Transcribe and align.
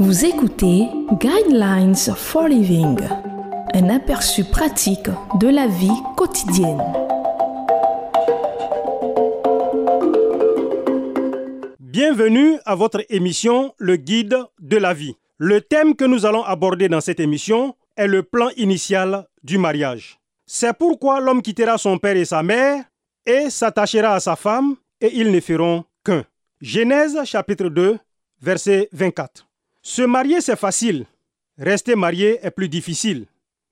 Vous 0.00 0.24
écoutez 0.24 0.88
Guidelines 1.20 1.94
for 1.94 2.48
Living, 2.48 2.98
un 3.74 3.88
aperçu 3.90 4.42
pratique 4.42 5.08
de 5.38 5.46
la 5.46 5.68
vie 5.68 6.02
quotidienne. 6.16 6.82
Bienvenue 11.78 12.58
à 12.64 12.74
votre 12.74 13.04
émission 13.08 13.72
Le 13.78 13.94
Guide 13.94 14.36
de 14.60 14.76
la 14.76 14.94
vie. 14.94 15.14
Le 15.38 15.60
thème 15.60 15.94
que 15.94 16.04
nous 16.04 16.26
allons 16.26 16.42
aborder 16.42 16.88
dans 16.88 17.00
cette 17.00 17.20
émission 17.20 17.76
est 17.96 18.08
le 18.08 18.24
plan 18.24 18.48
initial 18.56 19.28
du 19.44 19.58
mariage. 19.58 20.18
C'est 20.44 20.76
pourquoi 20.76 21.20
l'homme 21.20 21.40
quittera 21.40 21.78
son 21.78 21.98
père 21.98 22.16
et 22.16 22.24
sa 22.24 22.42
mère 22.42 22.82
et 23.24 23.48
s'attachera 23.48 24.14
à 24.14 24.20
sa 24.20 24.34
femme 24.34 24.74
et 25.00 25.14
ils 25.14 25.30
ne 25.30 25.38
feront 25.38 25.84
qu'un. 26.04 26.24
Genèse 26.60 27.16
chapitre 27.24 27.68
2, 27.68 27.96
verset 28.42 28.88
24. 28.90 29.46
Se 29.86 30.00
marier, 30.00 30.40
c'est 30.40 30.58
facile. 30.58 31.04
Rester 31.58 31.94
marié 31.94 32.38
est 32.42 32.50
plus 32.50 32.70
difficile. 32.70 33.26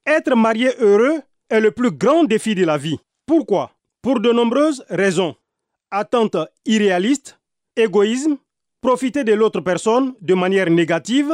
Être 0.07 0.37
marié 0.37 0.71
heureux 0.79 1.23
est 1.49 1.59
le 1.59 1.71
plus 1.71 1.91
grand 1.91 2.25
défi 2.25 2.55
de 2.55 2.67
la 2.67 2.77
vie. 2.77 2.99
Pourquoi? 3.25 3.73
Pour 4.03 4.21
de 4.21 4.31
nombreuses 4.31 4.85
raisons. 4.91 5.35
Attente 5.91 6.37
irréaliste, 6.67 7.39
égoïsme, 7.77 8.37
profiter 8.83 9.25
de 9.25 9.33
l'autre 9.33 9.61
personne 9.63 10.15
de 10.21 10.35
manière 10.35 10.69
négative, 10.69 11.33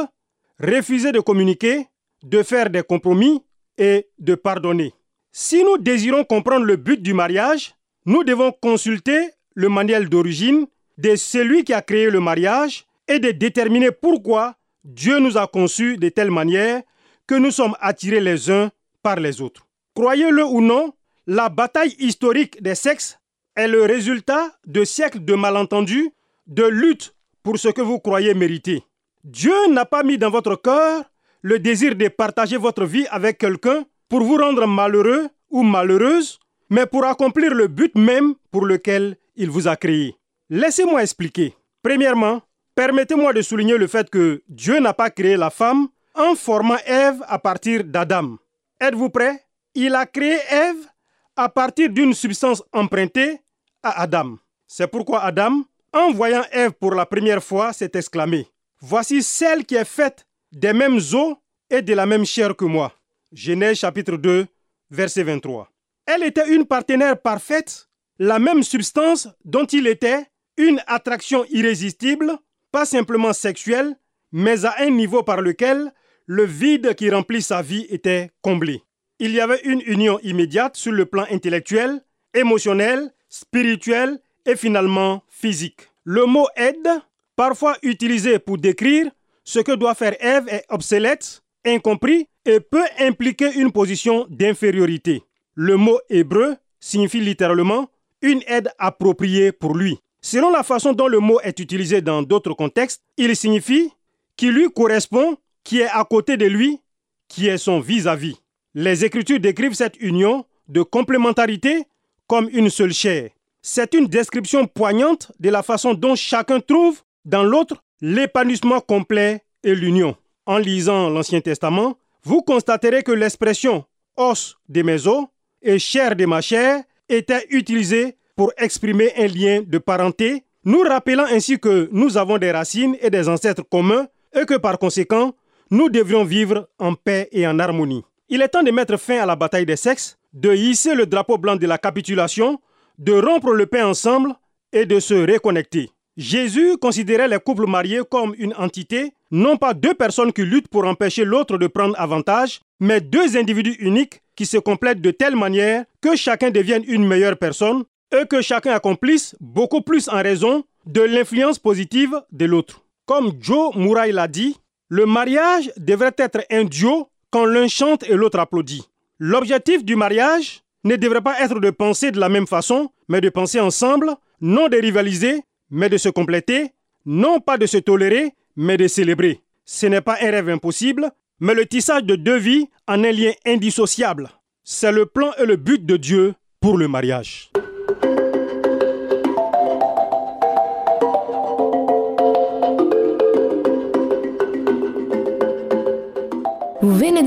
refuser 0.59 1.11
de 1.11 1.19
communiquer, 1.19 1.87
de 2.23 2.41
faire 2.41 2.69
des 2.69 2.83
compromis 2.83 3.43
et 3.77 4.07
de 4.17 4.35
pardonner. 4.35 4.93
Si 5.33 5.61
nous 5.61 5.77
désirons 5.77 6.23
comprendre 6.23 6.65
le 6.65 6.77
but 6.77 7.01
du 7.01 7.13
mariage, 7.13 7.75
nous 8.05 8.23
devons 8.23 8.53
consulter 8.53 9.31
le 9.55 9.67
manuel 9.67 10.07
d'origine 10.07 10.67
de 10.97 11.17
celui 11.17 11.65
qui 11.65 11.73
a 11.73 11.81
créé 11.81 12.09
le 12.09 12.21
mariage 12.21 12.85
et 13.09 13.19
de 13.19 13.31
déterminer 13.31 13.91
pourquoi 13.91 14.55
Dieu 14.83 15.19
nous 15.19 15.37
a 15.37 15.47
conçus 15.47 15.97
de 15.97 16.09
telle 16.09 16.31
manière 16.31 16.81
que 17.27 17.35
nous 17.35 17.51
sommes 17.51 17.75
attirés 17.79 18.21
les 18.21 18.49
uns 18.49 18.71
par 19.03 19.17
les 19.17 19.41
autres. 19.41 19.67
Croyez-le 19.95 20.45
ou 20.45 20.61
non, 20.61 20.93
la 21.27 21.49
bataille 21.49 21.95
historique 21.99 22.61
des 22.61 22.75
sexes 22.75 23.19
est 23.55 23.67
le 23.67 23.83
résultat 23.83 24.51
de 24.65 24.83
siècles 24.83 25.23
de 25.23 25.35
malentendus, 25.35 26.11
de 26.47 26.63
luttes 26.63 27.13
pour 27.43 27.57
ce 27.57 27.67
que 27.67 27.81
vous 27.81 27.99
croyez 27.99 28.33
mériter. 28.33 28.83
Dieu 29.23 29.53
n'a 29.69 29.85
pas 29.85 30.03
mis 30.03 30.17
dans 30.17 30.29
votre 30.29 30.55
cœur 30.55 31.03
le 31.41 31.59
désir 31.59 31.95
de 31.95 32.07
partager 32.07 32.57
votre 32.57 32.85
vie 32.85 33.05
avec 33.11 33.37
quelqu'un 33.37 33.85
pour 34.07 34.23
vous 34.23 34.37
rendre 34.37 34.65
malheureux 34.65 35.27
ou 35.49 35.63
malheureuse, 35.63 36.39
mais 36.69 36.85
pour 36.85 37.05
accomplir 37.05 37.53
le 37.53 37.67
but 37.67 37.95
même 37.95 38.35
pour 38.51 38.65
lequel 38.65 39.17
il 39.35 39.49
vous 39.49 39.67
a 39.67 39.75
créé. 39.75 40.15
Laissez-moi 40.49 41.03
expliquer. 41.03 41.55
Premièrement, 41.83 42.41
Permettez-moi 42.79 43.33
de 43.33 43.41
souligner 43.41 43.77
le 43.77 43.87
fait 43.87 44.09
que 44.09 44.41
Dieu 44.47 44.79
n'a 44.79 44.93
pas 44.93 45.09
créé 45.09 45.35
la 45.35 45.49
femme 45.49 45.89
en 46.15 46.33
formant 46.33 46.77
Ève 46.85 47.21
à 47.27 47.37
partir 47.37 47.83
d'Adam. 47.83 48.37
Êtes-vous 48.79 49.09
prêt? 49.09 49.43
Il 49.75 49.95
a 49.95 50.05
créé 50.05 50.37
Ève 50.49 50.87
à 51.35 51.49
partir 51.49 51.89
d'une 51.89 52.13
substance 52.13 52.63
empruntée 52.71 53.41
à 53.83 54.03
Adam. 54.03 54.37
C'est 54.65 54.87
pourquoi 54.87 55.25
Adam, 55.25 55.65
en 55.91 56.11
voyant 56.13 56.45
Ève 56.53 56.71
pour 56.71 56.95
la 56.95 57.05
première 57.05 57.43
fois, 57.43 57.73
s'est 57.73 57.91
exclamé 57.95 58.47
Voici 58.79 59.23
celle 59.23 59.65
qui 59.65 59.75
est 59.75 59.83
faite 59.83 60.25
des 60.53 60.71
mêmes 60.71 60.99
os 61.11 61.35
et 61.69 61.81
de 61.81 61.93
la 61.93 62.05
même 62.05 62.25
chair 62.25 62.55
que 62.55 62.63
moi. 62.63 62.93
Genèse 63.33 63.79
chapitre 63.79 64.15
2, 64.15 64.47
verset 64.89 65.23
23. 65.23 65.69
Elle 66.05 66.23
était 66.23 66.55
une 66.55 66.65
partenaire 66.65 67.21
parfaite, 67.21 67.89
la 68.19 68.39
même 68.39 68.63
substance 68.63 69.27
dont 69.43 69.65
il 69.65 69.85
était, 69.85 70.27
une 70.55 70.81
attraction 70.87 71.43
irrésistible, 71.49 72.39
pas 72.71 72.85
simplement 72.85 73.33
sexuel, 73.33 73.95
mais 74.31 74.65
à 74.65 74.75
un 74.79 74.89
niveau 74.89 75.23
par 75.23 75.41
lequel 75.41 75.91
le 76.25 76.45
vide 76.45 76.93
qui 76.95 77.09
remplit 77.09 77.41
sa 77.41 77.61
vie 77.61 77.87
était 77.89 78.31
comblé. 78.41 78.83
Il 79.19 79.31
y 79.31 79.41
avait 79.41 79.61
une 79.63 79.81
union 79.85 80.19
immédiate 80.23 80.77
sur 80.77 80.91
le 80.91 81.05
plan 81.05 81.25
intellectuel, 81.31 82.01
émotionnel, 82.33 83.11
spirituel 83.27 84.19
et 84.45 84.55
finalement 84.55 85.23
physique. 85.27 85.89
Le 86.03 86.25
mot 86.25 86.47
aide, 86.55 86.87
parfois 87.35 87.77
utilisé 87.83 88.39
pour 88.39 88.57
décrire 88.57 89.11
ce 89.43 89.59
que 89.59 89.71
doit 89.71 89.95
faire 89.95 90.15
Ève, 90.19 90.47
est 90.47 90.65
obsolète, 90.69 91.41
incompris 91.65 92.27
et 92.45 92.59
peut 92.59 92.85
impliquer 92.99 93.51
une 93.55 93.71
position 93.71 94.27
d'infériorité. 94.29 95.23
Le 95.55 95.75
mot 95.75 95.99
hébreu 96.09 96.55
signifie 96.79 97.19
littéralement 97.19 97.89
une 98.21 98.41
aide 98.47 98.69
appropriée 98.77 99.51
pour 99.51 99.75
lui. 99.75 99.97
Selon 100.21 100.49
la 100.49 100.63
façon 100.63 100.93
dont 100.93 101.07
le 101.07 101.19
mot 101.19 101.39
est 101.41 101.59
utilisé 101.59 102.01
dans 102.01 102.21
d'autres 102.21 102.53
contextes, 102.53 103.01
il 103.17 103.35
signifie 103.35 103.91
qui 104.35 104.51
lui 104.51 104.67
correspond, 104.69 105.37
qui 105.63 105.79
est 105.79 105.89
à 105.89 106.03
côté 106.03 106.37
de 106.37 106.45
lui, 106.45 106.79
qui 107.27 107.47
est 107.47 107.57
son 107.57 107.79
vis-à-vis. 107.79 108.37
Les 108.73 109.05
Écritures 109.05 109.39
décrivent 109.39 109.73
cette 109.73 109.99
union 109.99 110.45
de 110.67 110.81
complémentarité 110.81 111.83
comme 112.27 112.49
une 112.51 112.69
seule 112.69 112.93
chair. 112.93 113.31
C'est 113.61 113.93
une 113.93 114.07
description 114.07 114.67
poignante 114.67 115.31
de 115.39 115.49
la 115.49 115.63
façon 115.63 115.93
dont 115.93 116.15
chacun 116.15 116.59
trouve 116.59 117.01
dans 117.25 117.43
l'autre 117.43 117.83
l'épanouissement 118.01 118.79
complet 118.79 119.43
et 119.63 119.75
l'union. 119.75 120.15
En 120.45 120.57
lisant 120.57 121.09
l'Ancien 121.09 121.41
Testament, 121.41 121.97
vous 122.23 122.41
constaterez 122.41 123.03
que 123.03 123.11
l'expression 123.11 123.85
os 124.15 124.57
de 124.67 124.81
mes 124.81 125.07
os 125.07 125.25
et 125.61 125.79
chair 125.79 126.15
de 126.15 126.25
ma 126.25 126.41
chair 126.41 126.83
était 127.07 127.45
utilisée 127.49 128.15
pour 128.39 128.53
exprimer 128.57 129.11
un 129.17 129.27
lien 129.27 129.63
de 129.67 129.79
parenté, 129.79 130.45
nous 130.63 130.79
rappelant 130.79 131.25
ainsi 131.25 131.59
que 131.59 131.89
nous 131.91 132.17
avons 132.17 132.37
des 132.37 132.53
racines 132.53 132.95
et 133.01 133.09
des 133.09 133.27
ancêtres 133.27 133.63
communs 133.69 134.07
et 134.33 134.45
que 134.45 134.53
par 134.53 134.79
conséquent, 134.79 135.35
nous 135.69 135.89
devrions 135.89 136.23
vivre 136.23 136.69
en 136.79 136.93
paix 136.93 137.27
et 137.33 137.45
en 137.45 137.59
harmonie. 137.59 138.01
Il 138.29 138.41
est 138.41 138.47
temps 138.47 138.63
de 138.63 138.71
mettre 138.71 138.95
fin 138.95 139.19
à 139.19 139.25
la 139.25 139.35
bataille 139.35 139.65
des 139.65 139.75
sexes, 139.75 140.17
de 140.31 140.53
hisser 140.55 140.95
le 140.95 141.05
drapeau 141.05 141.37
blanc 141.37 141.57
de 141.57 141.67
la 141.67 141.77
capitulation, 141.77 142.61
de 142.97 143.11
rompre 143.11 143.51
le 143.51 143.65
pain 143.65 143.85
ensemble 143.85 144.33
et 144.71 144.85
de 144.85 145.01
se 145.01 145.15
reconnecter. 145.15 145.89
Jésus 146.15 146.77
considérait 146.77 147.27
les 147.27 147.39
couples 147.39 147.67
mariés 147.67 148.03
comme 148.09 148.33
une 148.37 148.53
entité, 148.55 149.11
non 149.31 149.57
pas 149.57 149.73
deux 149.73 149.95
personnes 149.95 150.31
qui 150.31 150.43
luttent 150.43 150.69
pour 150.69 150.85
empêcher 150.85 151.25
l'autre 151.25 151.57
de 151.57 151.67
prendre 151.67 151.99
avantage, 151.99 152.61
mais 152.79 153.01
deux 153.01 153.35
individus 153.35 153.75
uniques 153.79 154.21
qui 154.37 154.45
se 154.45 154.57
complètent 154.57 155.01
de 155.01 155.11
telle 155.11 155.35
manière 155.35 155.83
que 155.99 156.15
chacun 156.15 156.51
devienne 156.51 156.85
une 156.87 157.05
meilleure 157.05 157.37
personne 157.37 157.83
et 158.11 158.25
que 158.25 158.41
chacun 158.41 158.73
accomplisse 158.73 159.35
beaucoup 159.39 159.81
plus 159.81 160.09
en 160.09 160.21
raison 160.21 160.63
de 160.85 161.01
l'influence 161.01 161.59
positive 161.59 162.21
de 162.31 162.45
l'autre. 162.45 162.83
Comme 163.05 163.33
Joe 163.39 163.75
Murray 163.75 164.11
l'a 164.11 164.27
dit, 164.27 164.57
le 164.87 165.05
mariage 165.05 165.71
devrait 165.77 166.15
être 166.17 166.41
un 166.51 166.63
duo 166.63 167.09
quand 167.29 167.45
l'un 167.45 167.67
chante 167.67 168.03
et 168.03 168.15
l'autre 168.15 168.39
applaudit. 168.39 168.87
L'objectif 169.19 169.83
du 169.83 169.95
mariage 169.95 170.63
ne 170.83 170.95
devrait 170.95 171.21
pas 171.21 171.39
être 171.41 171.59
de 171.59 171.69
penser 171.69 172.11
de 172.11 172.19
la 172.19 172.29
même 172.29 172.47
façon, 172.47 172.89
mais 173.07 173.21
de 173.21 173.29
penser 173.29 173.59
ensemble, 173.59 174.15
non 174.41 174.67
de 174.67 174.77
rivaliser, 174.77 175.41
mais 175.69 175.89
de 175.89 175.97
se 175.97 176.09
compléter, 176.09 176.71
non 177.05 177.39
pas 177.39 177.57
de 177.57 177.65
se 177.65 177.77
tolérer, 177.77 178.33
mais 178.55 178.77
de 178.77 178.87
célébrer. 178.87 179.41
Ce 179.65 179.85
n'est 179.85 180.01
pas 180.01 180.17
un 180.21 180.31
rêve 180.31 180.49
impossible, 180.49 181.11
mais 181.39 181.53
le 181.53 181.65
tissage 181.65 182.03
de 182.03 182.15
deux 182.15 182.37
vies 182.37 182.69
en 182.87 183.03
un 183.03 183.11
lien 183.11 183.31
indissociable. 183.45 184.29
C'est 184.63 184.91
le 184.91 185.05
plan 185.05 185.31
et 185.39 185.45
le 185.45 185.55
but 185.55 185.85
de 185.85 185.97
Dieu 185.97 186.33
pour 186.59 186.77
le 186.77 186.87
mariage. 186.87 187.51